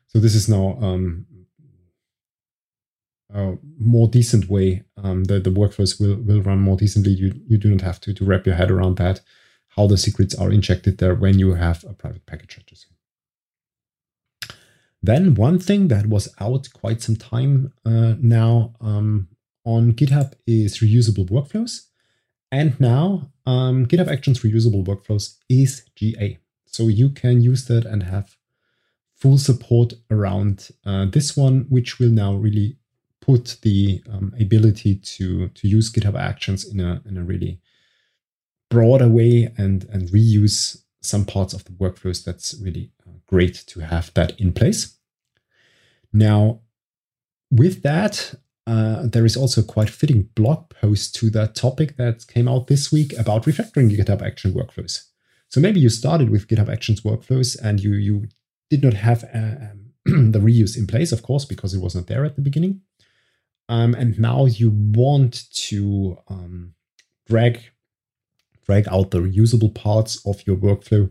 So 0.07 0.19
this 0.19 0.35
is 0.35 0.47
now 0.47 0.77
um, 0.81 1.25
a 3.33 3.55
more 3.79 4.07
decent 4.07 4.49
way. 4.49 4.83
Um, 4.97 5.25
the, 5.25 5.39
the 5.39 5.49
workflows 5.49 5.99
will, 5.99 6.15
will 6.15 6.41
run 6.41 6.59
more 6.59 6.77
decently. 6.77 7.11
You, 7.11 7.33
you 7.47 7.57
do 7.57 7.71
not 7.71 7.81
have 7.81 7.99
to, 8.01 8.13
to 8.13 8.25
wrap 8.25 8.45
your 8.45 8.55
head 8.55 8.71
around 8.71 8.97
that, 8.97 9.21
how 9.69 9.87
the 9.87 9.97
secrets 9.97 10.35
are 10.35 10.51
injected 10.51 10.97
there 10.97 11.15
when 11.15 11.39
you 11.39 11.53
have 11.53 11.83
a 11.83 11.93
private 11.93 12.25
package 12.25 12.57
registry. 12.57 12.95
Then 15.01 15.35
one 15.35 15.59
thing 15.59 15.87
that 15.89 16.07
was 16.07 16.33
out 16.39 16.67
quite 16.73 17.01
some 17.01 17.15
time 17.15 17.73
uh, 17.85 18.15
now 18.19 18.73
um, 18.81 19.27
on 19.63 19.93
GitHub 19.93 20.33
is 20.47 20.79
reusable 20.79 21.29
workflows. 21.29 21.87
And 22.51 22.79
now 22.79 23.31
um, 23.45 23.85
GitHub 23.85 24.11
Actions 24.11 24.41
reusable 24.41 24.85
workflows 24.85 25.37
is 25.49 25.83
GA. 25.95 26.39
So 26.65 26.87
you 26.87 27.09
can 27.09 27.41
use 27.41 27.65
that 27.65 27.85
and 27.85 28.03
have 28.03 28.35
full 29.13 29.37
support 29.37 29.93
around 30.09 30.69
uh, 30.85 31.05
this 31.05 31.37
one, 31.37 31.65
which 31.69 31.99
will 31.99 32.09
now 32.09 32.33
really 32.33 32.77
put 33.25 33.57
the 33.61 34.03
um, 34.11 34.33
ability 34.39 34.95
to 34.95 35.49
to 35.49 35.67
use 35.67 35.91
GitHub 35.91 36.17
Actions 36.19 36.63
in 36.65 36.79
a 36.79 37.01
in 37.05 37.17
a 37.17 37.23
really 37.23 37.59
broader 38.69 39.09
way 39.09 39.51
and 39.57 39.85
and 39.91 40.09
reuse 40.09 40.77
some 41.01 41.25
parts 41.25 41.53
of 41.53 41.63
the 41.65 41.71
workflows. 41.71 42.23
That's 42.23 42.55
really 42.61 42.91
uh, 43.07 43.17
great 43.27 43.55
to 43.67 43.79
have 43.81 44.13
that 44.13 44.39
in 44.39 44.53
place. 44.53 44.97
Now, 46.13 46.61
with 47.51 47.83
that, 47.83 48.35
uh, 48.67 49.07
there 49.07 49.25
is 49.25 49.37
also 49.37 49.61
a 49.61 49.65
quite 49.65 49.89
fitting 49.89 50.29
blog 50.35 50.69
post 50.69 51.15
to 51.15 51.29
that 51.31 51.55
topic 51.55 51.97
that 51.97 52.27
came 52.27 52.47
out 52.47 52.67
this 52.67 52.91
week 52.91 53.13
about 53.17 53.43
refactoring 53.43 53.95
GitHub 53.95 54.21
Action 54.21 54.53
workflows. 54.53 55.03
So 55.49 55.59
maybe 55.59 55.79
you 55.79 55.89
started 55.89 56.29
with 56.29 56.47
GitHub 56.47 56.69
Actions 56.69 57.01
workflows 57.01 57.57
and 57.61 57.79
you 57.79 57.93
you 57.93 58.27
did 58.69 58.83
not 58.83 58.93
have 58.93 59.23
uh, 59.33 59.71
um, 59.71 59.85
the 60.31 60.39
reuse 60.39 60.77
in 60.77 60.85
place, 60.85 61.11
of 61.11 61.23
course, 61.23 61.45
because 61.45 61.73
it 61.73 61.81
was 61.81 61.95
not 61.95 62.07
there 62.07 62.25
at 62.25 62.35
the 62.35 62.41
beginning. 62.41 62.81
Um, 63.67 63.95
and 63.95 64.19
now 64.19 64.45
you 64.45 64.69
want 64.69 65.51
to 65.53 66.17
um, 66.27 66.73
drag 67.27 67.61
drag 68.65 68.87
out 68.87 69.11
the 69.11 69.19
reusable 69.19 69.73
parts 69.73 70.25
of 70.25 70.45
your 70.47 70.55
workflow 70.55 71.09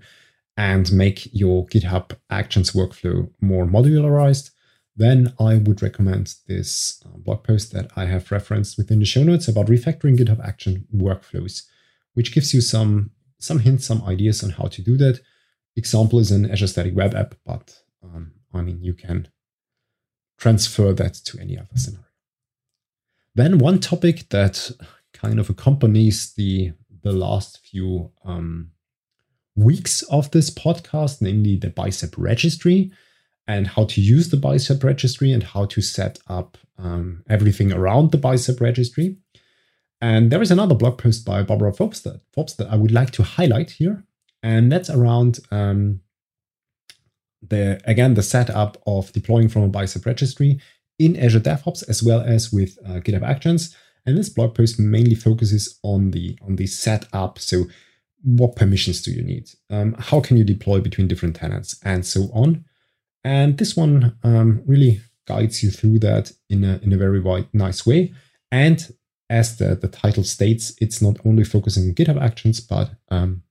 and 0.57 0.93
make 0.93 1.29
your 1.33 1.67
GitHub 1.67 2.17
Actions 2.31 2.73
workflow 2.73 3.31
more 3.41 3.65
modularized, 3.65 4.51
then 4.97 5.33
I 5.41 5.57
would 5.57 5.83
recommend 5.83 6.35
this 6.47 7.03
uh, 7.05 7.17
blog 7.17 7.43
post 7.43 7.73
that 7.73 7.91
I 7.97 8.05
have 8.07 8.31
referenced 8.31 8.79
within 8.79 9.01
the 9.01 9.05
show 9.05 9.25
notes 9.25 9.49
about 9.49 9.67
refactoring 9.67 10.17
GitHub 10.17 10.45
Action 10.45 10.87
workflows, 10.95 11.63
which 12.15 12.33
gives 12.33 12.55
you 12.55 12.61
some 12.61 13.11
some 13.41 13.59
hints, 13.59 13.87
some 13.87 14.03
ideas 14.05 14.43
on 14.43 14.51
how 14.51 14.67
to 14.67 14.81
do 14.81 14.97
that. 14.97 15.21
Example 15.77 16.19
is 16.19 16.31
an 16.31 16.51
Azure 16.51 16.69
Static 16.69 16.95
Web 16.97 17.15
App, 17.15 17.35
but 17.45 17.83
um, 18.03 18.33
I 18.53 18.63
mean 18.63 18.83
you 18.83 18.95
can 18.95 19.29
transfer 20.39 20.93
that 20.93 21.15
to 21.15 21.39
any 21.41 21.59
other 21.59 21.77
scenario. 21.77 22.04
Then 23.35 23.59
one 23.59 23.81
topic 23.81 24.29
that 24.31 24.71
kind 25.13 25.39
of 25.39 25.51
accompanies 25.51 26.35
the 26.35 26.73
the 27.03 27.13
last 27.13 27.59
few 27.67 28.11
um, 28.25 28.71
weeks 29.57 30.03
of 30.05 30.31
this 30.31 30.51
podcast, 30.51 31.21
namely 31.21 31.57
the 31.57 31.71
Bicep 31.71 32.15
registry 32.17 32.93
and 33.47 33.67
how 33.67 33.85
to 33.85 34.01
use 34.01 34.31
the 34.31 34.37
Bicep 34.37 34.83
registry 34.83 35.31
and 35.33 35.43
how 35.43 35.67
to 35.67 35.83
set 35.83 36.19
up 36.29 36.57
um, 36.79 37.23
everything 37.29 37.73
around 37.73 38.11
the 38.11 38.19
Bicep 38.19 38.61
registry. 38.61 39.19
And 40.01 40.31
there 40.31 40.43
is 40.43 40.51
another 40.51 40.75
blog 40.75 40.99
post 40.99 41.25
by 41.25 41.43
Barbara 41.43 41.73
Forbes 41.73 42.03
that, 42.03 42.21
Forbes 42.33 42.57
that 42.57 42.69
I 42.69 42.77
would 42.77 42.93
like 42.93 43.11
to 43.13 43.23
highlight 43.23 43.71
here, 43.71 44.05
and 44.43 44.71
that's 44.71 44.91
around 44.91 45.41
um, 45.51 46.01
the 47.43 47.81
again 47.85 48.15
the 48.15 48.23
setup 48.23 48.83
of 48.87 49.13
deploying 49.13 49.49
from 49.49 49.63
a 49.63 49.69
Bicep 49.69 50.05
registry 50.07 50.61
in 51.05 51.17
Azure 51.17 51.41
DevOps 51.41 51.89
as 51.89 52.03
well 52.03 52.21
as 52.21 52.53
with 52.53 52.79
uh, 52.87 53.01
GitHub 53.01 53.23
Actions. 53.23 53.77
And 54.07 54.17
this 54.17 54.29
blog 54.29 54.55
post 54.55 54.79
mainly 54.79 55.15
focuses 55.15 55.79
on 55.83 56.11
the 56.11 56.39
on 56.43 56.57
the 56.57 56.67
setup. 56.67 57.39
So, 57.39 57.65
what 58.23 58.57
permissions 58.57 59.03
do 59.03 59.11
you 59.11 59.23
need? 59.23 59.51
Um, 59.71 59.95
how 59.99 60.21
can 60.21 60.37
you 60.37 60.45
deploy 60.45 60.81
between 60.81 61.09
different 61.09 61.37
tenants, 61.37 61.81
and 61.85 62.05
so 62.05 62.31
on. 62.33 62.65
And 63.23 63.57
this 63.57 63.75
one 63.77 64.17
um, 64.23 64.63
really 64.67 65.01
guides 65.27 65.63
you 65.63 65.71
through 65.71 66.01
that 66.01 66.33
in 66.51 66.65
a 66.65 66.79
in 66.83 66.93
a 66.93 66.99
very 66.99 67.21
wide, 67.21 67.49
nice 67.53 67.87
way. 67.87 68.13
And 68.53 68.95
as 69.31 69.57
the, 69.57 69.75
the 69.75 69.89
title 69.89 70.25
states, 70.25 70.75
it's 70.81 71.01
not 71.01 71.17
only 71.25 71.45
focusing 71.45 71.89
on 71.89 71.95
GitHub 71.95 72.21
Actions, 72.21 72.61
but 72.61 72.91
um, 73.09 73.43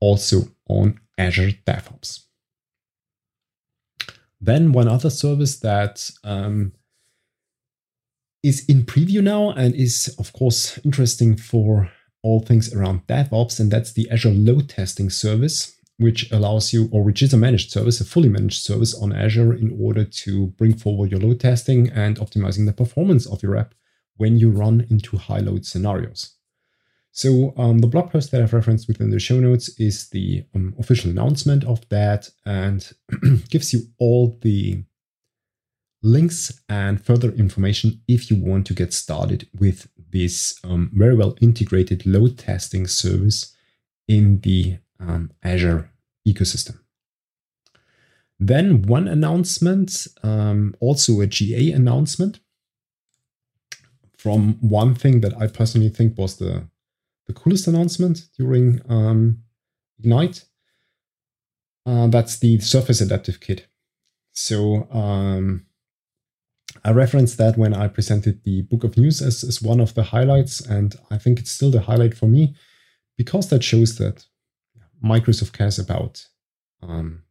also 0.00 0.48
on 0.68 0.98
Azure 1.18 1.52
DevOps. 1.66 2.24
Then 4.44 4.72
one 4.72 4.88
other 4.88 5.08
service 5.08 5.58
that 5.60 6.10
um, 6.22 6.72
is 8.42 8.62
in 8.66 8.82
preview 8.82 9.22
now 9.22 9.52
and 9.52 9.74
is 9.74 10.14
of 10.18 10.34
course 10.34 10.78
interesting 10.84 11.34
for 11.34 11.90
all 12.22 12.40
things 12.40 12.74
around 12.74 13.06
DevOps, 13.06 13.58
and 13.58 13.70
that's 13.70 13.94
the 13.94 14.10
Azure 14.10 14.30
load 14.30 14.68
testing 14.68 15.08
service, 15.08 15.74
which 15.96 16.30
allows 16.30 16.74
you, 16.74 16.90
or 16.92 17.02
which 17.02 17.22
is 17.22 17.32
a 17.32 17.38
managed 17.38 17.70
service, 17.70 18.02
a 18.02 18.04
fully 18.04 18.28
managed 18.28 18.62
service 18.62 18.94
on 18.94 19.14
Azure 19.14 19.54
in 19.54 19.78
order 19.80 20.04
to 20.04 20.48
bring 20.58 20.76
forward 20.76 21.10
your 21.10 21.20
load 21.20 21.40
testing 21.40 21.88
and 21.88 22.18
optimizing 22.18 22.66
the 22.66 22.72
performance 22.72 23.26
of 23.26 23.42
your 23.42 23.56
app 23.56 23.74
when 24.16 24.36
you 24.36 24.50
run 24.50 24.86
into 24.90 25.16
high 25.16 25.40
load 25.40 25.64
scenarios. 25.64 26.33
So 27.16 27.54
um, 27.56 27.78
the 27.78 27.86
blog 27.86 28.10
post 28.10 28.32
that 28.32 28.42
I've 28.42 28.52
referenced 28.52 28.88
within 28.88 29.10
the 29.10 29.20
show 29.20 29.38
notes 29.38 29.68
is 29.78 30.08
the 30.08 30.44
um, 30.52 30.74
official 30.80 31.12
announcement 31.12 31.62
of 31.62 31.88
that 31.88 32.28
and 32.44 32.90
gives 33.50 33.72
you 33.72 33.82
all 33.98 34.36
the 34.42 34.82
links 36.02 36.60
and 36.68 37.00
further 37.00 37.30
information 37.30 38.02
if 38.08 38.32
you 38.32 38.36
want 38.36 38.66
to 38.66 38.74
get 38.74 38.92
started 38.92 39.48
with 39.56 39.88
this 40.10 40.58
um, 40.64 40.90
very 40.92 41.14
well 41.14 41.36
integrated 41.40 42.04
load 42.04 42.36
testing 42.36 42.84
service 42.88 43.54
in 44.08 44.40
the 44.40 44.78
um, 44.98 45.30
Azure 45.44 45.88
ecosystem. 46.26 46.80
Then 48.40 48.82
one 48.82 49.06
announcement, 49.06 50.08
um, 50.24 50.74
also 50.80 51.20
a 51.20 51.28
GA 51.28 51.70
announcement 51.70 52.40
from 54.18 54.54
one 54.54 54.96
thing 54.96 55.20
that 55.20 55.40
I 55.40 55.46
personally 55.46 55.90
think 55.90 56.18
was 56.18 56.38
the 56.38 56.68
the 57.26 57.32
coolest 57.32 57.66
announcement 57.66 58.26
during 58.36 58.80
um, 58.88 59.38
Ignite. 59.98 60.44
Uh, 61.86 62.06
that's 62.08 62.38
the 62.38 62.58
Surface 62.60 63.00
Adaptive 63.00 63.40
Kit. 63.40 63.66
So 64.32 64.88
um, 64.90 65.66
I 66.84 66.90
referenced 66.90 67.38
that 67.38 67.56
when 67.56 67.74
I 67.74 67.88
presented 67.88 68.42
the 68.44 68.62
Book 68.62 68.84
of 68.84 68.96
News 68.96 69.22
as, 69.22 69.44
as 69.44 69.62
one 69.62 69.80
of 69.80 69.94
the 69.94 70.02
highlights, 70.02 70.60
and 70.60 70.96
I 71.10 71.18
think 71.18 71.38
it's 71.38 71.50
still 71.50 71.70
the 71.70 71.82
highlight 71.82 72.14
for 72.14 72.26
me 72.26 72.54
because 73.16 73.48
that 73.50 73.62
shows 73.62 73.96
that 73.98 74.26
Microsoft 75.02 75.52
cares 75.52 75.78
about 75.78 76.26
um, 76.82 77.22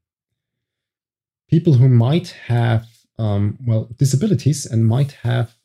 people 1.50 1.74
who 1.74 1.90
might 1.90 2.30
have 2.48 2.88
um, 3.20 3.58
well 3.68 3.90
disabilities 3.98 4.66
and 4.66 4.88
might 4.88 5.12
have 5.24 5.56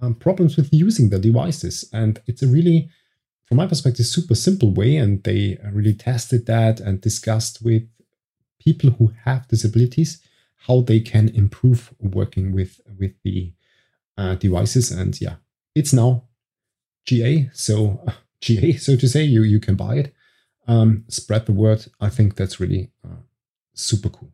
um, 0.00 0.14
problems 0.14 0.56
with 0.56 0.72
using 0.72 1.10
the 1.10 1.18
devices, 1.18 1.88
and 1.92 2.20
it's 2.26 2.42
a 2.42 2.48
really 2.48 2.88
from 3.48 3.56
my 3.56 3.66
perspective, 3.66 4.06
super 4.06 4.34
simple 4.34 4.72
way. 4.72 4.96
And 4.96 5.24
they 5.24 5.58
really 5.72 5.94
tested 5.94 6.46
that 6.46 6.80
and 6.80 7.00
discussed 7.00 7.62
with 7.62 7.84
people 8.60 8.90
who 8.90 9.12
have 9.24 9.48
disabilities 9.48 10.20
how 10.66 10.80
they 10.80 11.00
can 11.00 11.28
improve 11.28 11.94
working 12.00 12.52
with 12.52 12.80
with 12.98 13.12
the 13.22 13.52
uh, 14.16 14.34
devices. 14.34 14.90
And 14.90 15.18
yeah, 15.20 15.36
it's 15.74 15.92
now 15.92 16.24
GA, 17.06 17.50
so 17.52 18.02
uh, 18.06 18.12
GA, 18.40 18.72
so 18.76 18.96
to 18.96 19.08
say, 19.08 19.24
you 19.24 19.42
you 19.42 19.60
can 19.60 19.76
buy 19.76 19.96
it. 19.96 20.14
Um, 20.66 21.04
spread 21.08 21.46
the 21.46 21.52
word. 21.52 21.86
I 22.00 22.10
think 22.10 22.36
that's 22.36 22.60
really 22.60 22.90
uh, 23.04 23.22
super 23.74 24.10
cool. 24.10 24.32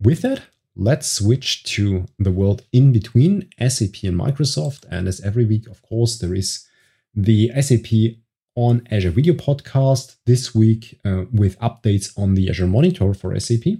with 0.00 0.22
that, 0.22 0.42
let's 0.74 1.10
switch 1.10 1.62
to 1.62 2.06
the 2.18 2.32
world 2.32 2.62
in 2.72 2.92
between 2.92 3.48
SAP 3.58 4.02
and 4.02 4.18
Microsoft. 4.18 4.84
And 4.90 5.06
as 5.08 5.20
every 5.20 5.44
week, 5.46 5.66
of 5.68 5.80
course, 5.82 6.18
there 6.18 6.34
is 6.34 6.66
the 7.14 7.50
SAP 7.60 8.16
on 8.54 8.86
Azure 8.90 9.10
video 9.10 9.34
podcast 9.34 10.16
this 10.26 10.54
week 10.54 10.98
uh, 11.04 11.24
with 11.32 11.58
updates 11.60 12.16
on 12.18 12.34
the 12.34 12.50
Azure 12.50 12.66
Monitor 12.66 13.14
for 13.14 13.38
SAP. 13.38 13.78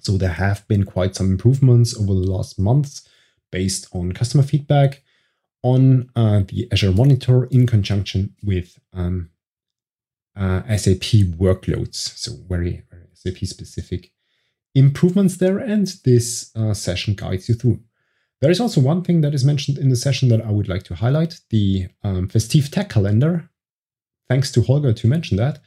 So 0.00 0.16
there 0.16 0.30
have 0.30 0.66
been 0.68 0.84
quite 0.84 1.16
some 1.16 1.30
improvements 1.30 1.96
over 1.96 2.14
the 2.14 2.30
last 2.30 2.58
months 2.58 3.08
based 3.50 3.88
on 3.92 4.12
customer 4.12 4.42
feedback 4.42 5.02
on 5.62 6.08
uh, 6.14 6.42
the 6.46 6.68
Azure 6.72 6.92
Monitor 6.92 7.44
in 7.46 7.66
conjunction 7.66 8.34
with 8.42 8.78
um, 8.92 9.30
uh, 10.36 10.62
SAP 10.76 11.26
workloads. 11.36 11.96
So 11.96 12.32
very, 12.48 12.82
very 12.90 13.08
SAP 13.12 13.38
specific 13.38 14.12
improvements 14.74 15.36
there, 15.38 15.58
and 15.58 15.86
this 16.04 16.52
uh, 16.54 16.74
session 16.74 17.14
guides 17.14 17.48
you 17.48 17.54
through. 17.56 17.80
There 18.40 18.50
is 18.50 18.60
also 18.60 18.80
one 18.80 19.02
thing 19.02 19.20
that 19.22 19.34
is 19.34 19.44
mentioned 19.44 19.78
in 19.78 19.88
the 19.88 19.96
session 19.96 20.28
that 20.28 20.44
I 20.44 20.50
would 20.50 20.68
like 20.68 20.84
to 20.84 20.94
highlight 20.94 21.40
the 21.50 21.88
um, 22.04 22.28
Festive 22.28 22.70
Tech 22.70 22.88
Calendar. 22.88 23.50
Thanks 24.28 24.52
to 24.52 24.62
Holger 24.62 24.92
to 24.92 25.06
mention 25.08 25.36
that. 25.38 25.60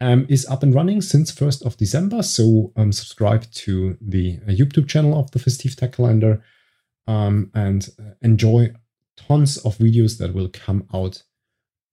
Um, 0.00 0.26
is 0.28 0.46
up 0.46 0.62
and 0.62 0.74
running 0.74 1.00
since 1.00 1.30
1st 1.30 1.64
of 1.64 1.76
December. 1.76 2.22
So 2.22 2.72
um, 2.76 2.92
subscribe 2.92 3.50
to 3.52 3.96
the 4.00 4.38
uh, 4.46 4.50
YouTube 4.50 4.88
channel 4.88 5.18
of 5.18 5.30
the 5.30 5.38
Festive 5.38 5.76
Tech 5.76 5.96
Calendar 5.96 6.42
um, 7.06 7.50
and 7.54 7.88
uh, 7.98 8.14
enjoy 8.22 8.72
tons 9.16 9.58
of 9.58 9.78
videos 9.78 10.18
that 10.18 10.34
will 10.34 10.48
come 10.48 10.88
out 10.92 11.22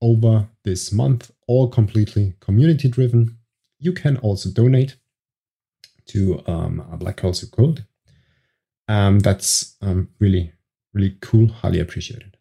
over 0.02 0.50
this 0.64 0.92
month, 0.92 1.32
all 1.48 1.68
completely 1.68 2.34
community 2.40 2.90
driven. 2.90 3.38
You 3.80 3.94
can 3.94 4.18
also 4.18 4.50
donate 4.50 4.96
to 6.08 6.42
um, 6.48 6.84
Black 6.98 7.22
Girls 7.22 7.44
Code. 7.44 7.86
Um, 8.92 9.20
that's 9.20 9.78
um, 9.82 10.10
really, 10.20 10.52
really 10.94 11.16
cool, 11.22 11.48
highly 11.48 11.80
appreciated. 11.80 12.36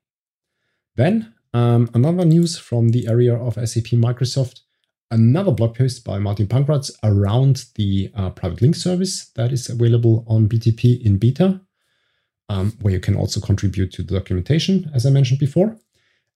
Then 0.97 1.33
um, 1.55 1.89
another 1.95 2.25
news 2.25 2.59
from 2.59 2.89
the 2.89 3.07
area 3.07 3.37
of 3.37 3.55
SAP 3.55 3.93
Microsoft, 3.93 4.63
another 5.13 5.53
blog 5.53 5.77
post 5.77 6.05
by 6.05 6.19
Martin 6.19 6.49
Pankraz 6.49 6.91
around 7.05 7.67
the 7.77 8.11
uh, 8.17 8.31
private 8.31 8.63
link 8.63 8.75
service 8.75 9.31
that 9.37 9.53
is 9.53 9.69
available 9.69 10.25
on 10.27 10.49
BTP 10.49 11.01
in 11.01 11.19
beta, 11.19 11.61
um, 12.49 12.73
where 12.81 12.95
you 12.95 13.01
can 13.01 13.15
also 13.15 13.41
contribute 13.41 13.93
to 13.93 14.03
the 14.03 14.15
documentation, 14.19 14.91
as 14.93 15.07
I 15.07 15.11
mentioned 15.11 15.39
before. 15.39 15.77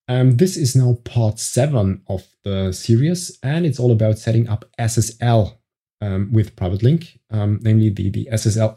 Um, 0.07 0.37
this 0.37 0.57
is 0.57 0.77
now 0.77 0.97
part 1.03 1.41
seven 1.41 2.03
of 2.07 2.25
the 2.45 2.71
series, 2.71 3.37
and 3.43 3.67
it's 3.67 3.81
all 3.81 3.91
about 3.91 4.21
setting 4.21 4.49
up 4.49 4.65
SSL 4.79 5.57
um, 6.01 6.31
with 6.31 6.55
Private 6.55 6.85
Link, 6.85 7.19
um, 7.33 7.59
namely 7.63 7.89
the, 7.89 8.11
the 8.11 8.29
SSL 8.31 8.77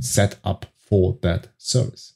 end-to-end 0.00 0.66
for 0.76 1.18
that 1.22 1.48
service. 1.58 2.14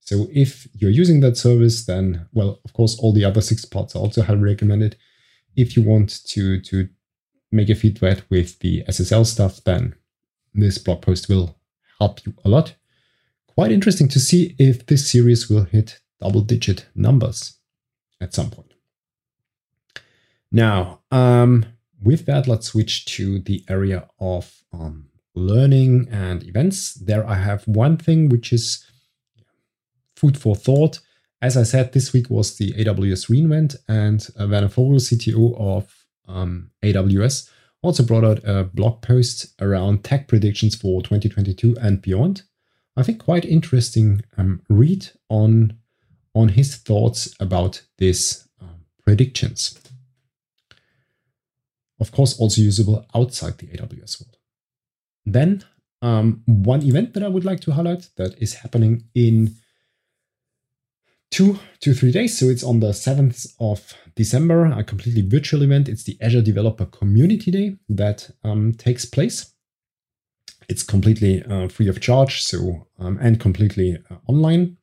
So 0.00 0.28
if 0.32 0.66
you're 0.74 0.90
using 0.90 1.20
that 1.20 1.36
service, 1.36 1.86
then, 1.86 2.26
well, 2.32 2.60
of 2.64 2.72
course, 2.72 2.98
all 2.98 3.12
the 3.12 3.24
other 3.24 3.40
six 3.40 3.64
parts 3.64 3.94
are 3.94 4.00
also 4.00 4.22
highly 4.22 4.40
recommended. 4.40 4.96
If 5.56 5.76
you 5.76 5.82
want 5.82 6.24
to, 6.26 6.60
to 6.60 6.88
make 7.52 7.68
a 7.70 7.74
feed 7.74 7.98
feedback 7.98 8.24
with 8.28 8.58
the 8.58 8.82
SSL 8.88 9.26
stuff, 9.26 9.62
then 9.64 9.94
this 10.54 10.78
blog 10.78 11.02
post 11.02 11.28
will 11.28 11.56
help 11.98 12.26
you 12.26 12.34
a 12.44 12.48
lot. 12.48 12.74
Quite 13.46 13.70
interesting 13.70 14.08
to 14.08 14.18
see 14.18 14.56
if 14.58 14.86
this 14.86 15.10
series 15.10 15.48
will 15.48 15.64
hit 15.64 16.00
double 16.20 16.40
digit 16.40 16.86
numbers 16.94 17.58
at 18.20 18.34
some 18.34 18.50
point. 18.50 18.74
Now, 20.50 21.00
um, 21.10 21.66
with 22.02 22.26
that, 22.26 22.48
let's 22.48 22.68
switch 22.68 23.04
to 23.16 23.38
the 23.38 23.64
area 23.68 24.08
of 24.18 24.62
um, 24.72 25.06
learning 25.34 26.08
and 26.10 26.44
events. 26.44 26.94
There 26.94 27.26
I 27.26 27.34
have 27.34 27.66
one 27.66 27.96
thing 27.96 28.28
which 28.28 28.52
is 28.52 28.86
food 30.16 30.36
for 30.36 30.54
thought. 30.54 31.00
As 31.40 31.56
I 31.56 31.64
said, 31.64 31.92
this 31.92 32.12
week 32.12 32.30
was 32.30 32.56
the 32.56 32.72
AWS 32.72 33.28
reInvent, 33.28 33.76
and 33.88 34.26
uh, 34.38 34.46
Werner 34.46 34.68
Vogel, 34.68 34.98
CTO 34.98 35.58
of 35.58 36.06
um, 36.28 36.70
AWS, 36.82 37.50
also 37.82 38.04
brought 38.04 38.24
out 38.24 38.40
a 38.44 38.64
blog 38.64 39.02
post 39.02 39.60
around 39.60 40.04
tech 40.04 40.28
predictions 40.28 40.76
for 40.76 41.02
2022 41.02 41.76
and 41.80 42.00
beyond. 42.00 42.42
I 42.96 43.02
think 43.02 43.24
quite 43.24 43.44
interesting 43.44 44.22
um, 44.36 44.62
read 44.68 45.08
on 45.28 45.78
on 46.34 46.50
his 46.50 46.76
thoughts 46.76 47.34
about 47.40 47.82
these 47.98 48.48
um, 48.60 48.86
predictions 49.04 49.78
of 52.02 52.10
course, 52.10 52.38
also 52.38 52.60
usable 52.60 53.06
outside 53.14 53.58
the 53.58 53.68
AWS 53.68 54.20
world. 54.20 54.36
Then 55.24 55.64
um, 56.02 56.42
one 56.46 56.82
event 56.82 57.14
that 57.14 57.22
I 57.22 57.28
would 57.28 57.44
like 57.44 57.60
to 57.60 57.72
highlight 57.72 58.10
that 58.16 58.40
is 58.42 58.54
happening 58.54 59.04
in 59.14 59.54
two 61.30 61.58
to 61.80 61.94
three 61.94 62.12
days. 62.12 62.38
So 62.38 62.46
it's 62.46 62.62
on 62.62 62.80
the 62.80 62.90
7th 62.90 63.54
of 63.58 63.94
December, 64.14 64.66
a 64.66 64.84
completely 64.84 65.22
virtual 65.22 65.62
event. 65.62 65.88
It's 65.88 66.04
the 66.04 66.18
Azure 66.20 66.42
Developer 66.42 66.86
Community 66.86 67.50
Day 67.50 67.76
that 67.88 68.30
um, 68.44 68.74
takes 68.74 69.04
place. 69.04 69.52
It's 70.68 70.82
completely 70.82 71.42
uh, 71.42 71.68
free 71.68 71.88
of 71.88 72.00
charge, 72.00 72.42
so 72.42 72.86
um, 72.98 73.18
and 73.20 73.40
completely 73.40 73.98
uh, 74.10 74.16
online. 74.26 74.76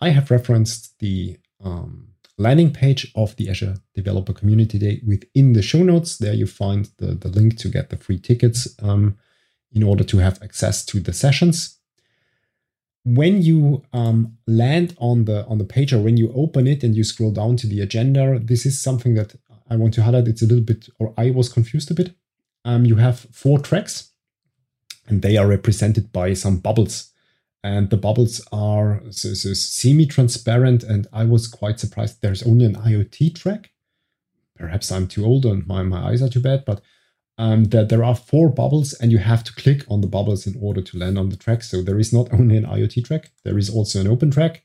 I 0.00 0.10
have 0.10 0.30
referenced 0.30 0.98
the 0.98 1.38
um, 1.62 2.08
landing 2.38 2.72
page 2.72 3.12
of 3.14 3.36
the 3.36 3.48
Azure 3.48 3.76
Developer 3.94 4.32
Community 4.32 4.78
Day 4.78 5.00
within 5.06 5.52
the 5.52 5.62
show 5.62 5.82
notes. 5.82 6.18
There 6.18 6.34
you 6.34 6.46
find 6.46 6.88
the, 6.98 7.14
the 7.14 7.28
link 7.28 7.56
to 7.58 7.68
get 7.68 7.90
the 7.90 7.96
free 7.96 8.18
tickets 8.18 8.74
um, 8.82 9.16
in 9.76 9.82
order 9.82 10.04
to 10.04 10.18
have 10.18 10.42
access 10.42 10.84
to 10.86 10.98
the 11.00 11.12
sessions. 11.12 11.78
When 13.04 13.42
you 13.42 13.82
um, 13.92 14.36
land 14.48 14.96
on 14.98 15.26
the 15.26 15.46
on 15.46 15.58
the 15.58 15.70
page 15.76 15.92
or 15.92 16.00
when 16.00 16.16
you 16.16 16.32
open 16.34 16.66
it 16.66 16.82
and 16.82 16.96
you 16.96 17.04
scroll 17.04 17.30
down 17.30 17.56
to 17.58 17.66
the 17.68 17.80
agenda, 17.80 18.40
this 18.40 18.66
is 18.66 18.82
something 18.82 19.14
that 19.14 19.30
I 19.70 19.76
want 19.76 19.94
to 19.94 20.02
highlight. 20.02 20.26
It's 20.26 20.42
a 20.42 20.46
little 20.46 20.64
bit, 20.64 20.88
or 20.98 21.14
I 21.16 21.30
was 21.30 21.48
confused 21.48 21.90
a 21.90 21.94
bit. 21.94 22.10
Um, 22.64 22.84
you 22.84 22.96
have 22.96 23.20
four 23.42 23.60
tracks, 23.60 24.10
and 25.06 25.22
they 25.22 25.36
are 25.36 25.46
represented 25.46 26.12
by 26.12 26.34
some 26.34 26.58
bubbles 26.58 27.12
and 27.66 27.90
the 27.90 27.96
bubbles 27.96 28.40
are 28.52 29.02
so, 29.10 29.34
so 29.34 29.52
semi-transparent 29.52 30.84
and 30.84 31.06
i 31.12 31.24
was 31.24 31.48
quite 31.48 31.80
surprised 31.80 32.20
there's 32.20 32.44
only 32.44 32.64
an 32.64 32.76
iot 32.76 33.34
track 33.34 33.70
perhaps 34.54 34.92
i'm 34.92 35.08
too 35.08 35.24
old 35.24 35.44
and 35.44 35.66
my, 35.66 35.82
my 35.82 36.08
eyes 36.08 36.22
are 36.22 36.28
too 36.28 36.40
bad 36.40 36.64
but 36.64 36.80
um, 37.38 37.64
that 37.64 37.88
there 37.88 38.04
are 38.04 38.14
four 38.14 38.48
bubbles 38.48 38.94
and 38.94 39.12
you 39.12 39.18
have 39.18 39.44
to 39.44 39.52
click 39.54 39.84
on 39.88 40.00
the 40.00 40.06
bubbles 40.06 40.46
in 40.46 40.56
order 40.60 40.80
to 40.80 40.98
land 40.98 41.18
on 41.18 41.28
the 41.28 41.36
track 41.36 41.62
so 41.62 41.82
there 41.82 41.98
is 41.98 42.12
not 42.12 42.32
only 42.32 42.56
an 42.56 42.64
iot 42.64 43.04
track 43.04 43.30
there 43.44 43.58
is 43.58 43.70
also 43.70 44.00
an 44.00 44.06
open 44.06 44.30
track 44.30 44.62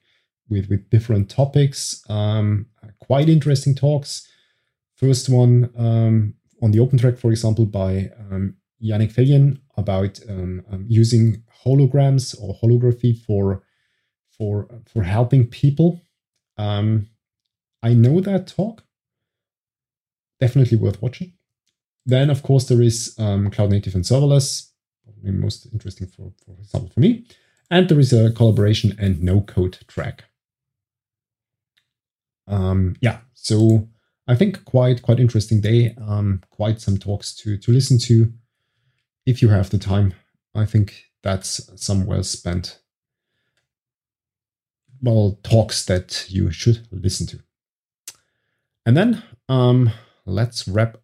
with 0.50 0.70
with 0.70 0.90
different 0.90 1.30
topics 1.30 2.04
um, 2.10 2.66
quite 3.00 3.30
interesting 3.30 3.76
talks 3.76 4.28
first 4.96 5.30
one 5.30 5.70
um, 5.78 6.34
on 6.62 6.72
the 6.72 6.80
open 6.80 6.98
track 6.98 7.18
for 7.18 7.32
example 7.32 7.66
by 7.66 8.10
um, 8.32 8.56
yannick 8.82 9.14
Fellien 9.14 9.60
about 9.78 10.20
um, 10.30 10.64
um, 10.72 10.86
using 10.88 11.44
holograms 11.66 12.36
or 12.42 12.56
holography 12.56 13.18
for 13.26 13.64
for 14.38 14.68
for 14.92 15.04
helping 15.04 15.48
people. 15.48 16.02
I 17.84 17.94
know 17.94 18.22
that 18.22 18.48
talk. 18.48 18.84
Definitely 20.40 20.78
worth 20.78 21.02
watching. 21.02 21.34
Then, 22.06 22.30
of 22.30 22.44
course, 22.44 22.68
there 22.68 22.82
is 22.82 23.16
um, 23.20 23.52
cloud 23.52 23.70
native 23.70 23.96
and 23.96 24.04
serverless, 24.04 24.70
probably 25.04 25.32
most 25.32 25.68
interesting 25.72 26.08
for, 26.08 26.32
for 26.46 26.56
example 26.60 26.90
for 26.90 27.00
me. 27.00 27.26
And 27.70 27.88
there 27.88 28.00
is 28.00 28.12
a 28.12 28.32
collaboration 28.32 28.96
and 29.00 29.22
no 29.22 29.42
code 29.42 29.78
track. 29.88 30.26
Um, 32.48 32.96
yeah, 33.02 33.20
so 33.34 33.88
I 34.28 34.36
think 34.36 34.66
quite 34.66 35.02
quite 35.02 35.20
interesting 35.20 35.62
day. 35.62 35.96
Um, 36.02 36.42
quite 36.50 36.82
some 36.82 36.98
talks 36.98 37.34
to 37.36 37.58
to 37.58 37.72
listen 37.72 37.98
to 38.00 38.34
if 39.26 39.42
you 39.42 39.50
have 39.50 39.70
the 39.70 39.78
time. 39.78 40.14
I 40.54 40.66
think 40.66 41.06
that's 41.24 41.70
some 41.82 42.06
well 42.06 42.24
spent 42.24 42.80
well 45.02 45.40
talks 45.44 45.86
that 45.86 46.26
you 46.30 46.52
should 46.52 46.88
listen 46.92 47.26
to. 47.28 47.40
And 48.86 48.98
then 48.98 49.24
um, 49.50 49.92
let's 50.26 50.68
wrap 50.68 50.98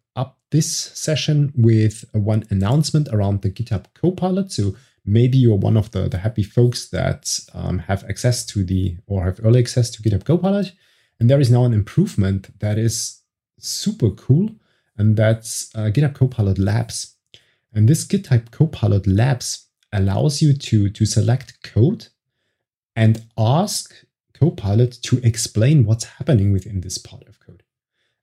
this 0.50 0.70
session 0.72 1.52
with 1.54 2.04
one 2.12 2.44
announcement 2.50 3.08
around 3.08 3.42
the 3.42 3.50
GitHub 3.50 3.86
Copilot. 3.94 4.50
So 4.52 4.76
maybe 5.04 5.38
you're 5.38 5.56
one 5.56 5.76
of 5.76 5.90
the, 5.90 6.08
the 6.08 6.18
happy 6.18 6.42
folks 6.42 6.88
that 6.90 7.38
um, 7.54 7.80
have 7.80 8.04
access 8.04 8.44
to 8.46 8.64
the 8.64 8.96
or 9.06 9.24
have 9.24 9.40
early 9.44 9.60
access 9.60 9.90
to 9.90 10.02
GitHub 10.02 10.24
Copilot. 10.24 10.72
And 11.20 11.28
there 11.28 11.40
is 11.40 11.50
now 11.50 11.64
an 11.64 11.72
improvement 11.72 12.58
that 12.60 12.78
is 12.78 13.22
super 13.58 14.10
cool, 14.10 14.50
and 14.96 15.16
that's 15.16 15.74
uh, 15.74 15.90
GitHub 15.90 16.14
Copilot 16.14 16.58
Labs. 16.58 17.16
And 17.72 17.88
this 17.88 18.06
GitHub 18.06 18.50
Copilot 18.50 19.06
Labs 19.06 19.66
allows 19.92 20.40
you 20.40 20.52
to, 20.52 20.88
to 20.90 21.06
select 21.06 21.62
code 21.62 22.08
and 22.94 23.24
ask 23.36 23.94
Copilot 24.34 24.92
to 25.02 25.18
explain 25.24 25.84
what's 25.84 26.04
happening 26.04 26.52
within 26.52 26.80
this 26.80 26.98
part 26.98 27.26
of 27.28 27.40
code. 27.40 27.64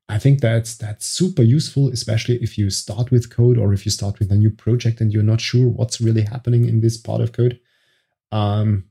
I 0.07 0.19
think 0.19 0.39
that's 0.39 0.75
that's 0.77 1.05
super 1.05 1.41
useful, 1.41 1.89
especially 1.89 2.35
if 2.35 2.57
you 2.57 2.69
start 2.69 3.09
with 3.11 3.35
code 3.35 3.57
or 3.57 3.73
if 3.73 3.85
you 3.85 3.91
start 3.91 4.19
with 4.19 4.31
a 4.31 4.35
new 4.35 4.51
project 4.51 5.01
and 5.01 5.11
you're 5.11 5.23
not 5.23 5.41
sure 5.41 5.67
what's 5.67 5.99
really 5.99 6.21
happening 6.21 6.67
in 6.67 6.81
this 6.81 6.97
part 6.97 7.21
of 7.21 7.31
code. 7.31 7.59
Um, 8.31 8.85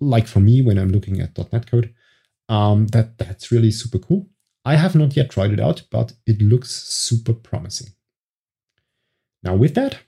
like 0.00 0.26
for 0.26 0.40
me, 0.40 0.60
when 0.60 0.78
I'm 0.78 0.90
looking 0.90 1.20
at 1.20 1.38
.NET 1.52 1.70
code, 1.70 1.94
um, 2.50 2.88
that 2.88 3.16
that's 3.16 3.50
really 3.50 3.70
super 3.70 3.98
cool. 3.98 4.28
I 4.64 4.76
have 4.76 4.94
not 4.94 5.16
yet 5.16 5.30
tried 5.30 5.52
it 5.52 5.60
out, 5.60 5.82
but 5.90 6.12
it 6.26 6.42
looks 6.42 6.70
super 6.70 7.32
promising. 7.32 7.92
Now, 9.42 9.54
with 9.54 9.74
that, 9.74 10.00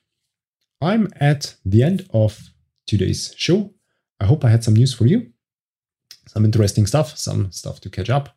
I'm 0.82 1.08
at 1.18 1.54
the 1.64 1.82
end 1.82 2.06
of 2.12 2.50
today's 2.86 3.34
show. 3.36 3.72
I 4.20 4.26
hope 4.26 4.44
I 4.44 4.50
had 4.50 4.62
some 4.62 4.74
news 4.74 4.92
for 4.92 5.06
you, 5.06 5.32
some 6.26 6.44
interesting 6.44 6.86
stuff, 6.86 7.16
some 7.16 7.50
stuff 7.50 7.80
to 7.80 7.90
catch 7.90 8.10
up. 8.10 8.36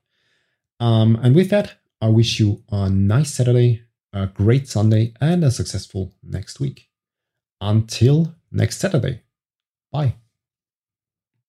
Um, 0.79 1.17
and 1.21 1.35
with 1.35 1.49
that, 1.49 1.75
I 2.01 2.09
wish 2.09 2.39
you 2.39 2.63
a 2.71 2.89
nice 2.89 3.33
Saturday, 3.33 3.83
a 4.13 4.27
great 4.27 4.67
Sunday, 4.67 5.13
and 5.21 5.43
a 5.43 5.51
successful 5.51 6.13
next 6.21 6.59
week. 6.59 6.89
Until 7.61 8.35
next 8.51 8.77
Saturday. 8.77 9.21
Bye. 9.91 10.15